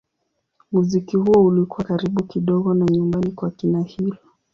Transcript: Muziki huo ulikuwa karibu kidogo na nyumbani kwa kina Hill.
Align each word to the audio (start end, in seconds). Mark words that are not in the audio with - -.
Muziki 0.71 1.17
huo 1.17 1.45
ulikuwa 1.45 1.85
karibu 1.87 2.23
kidogo 2.23 2.73
na 2.73 2.85
nyumbani 2.85 3.31
kwa 3.31 3.51
kina 3.51 3.81
Hill. 3.83 4.15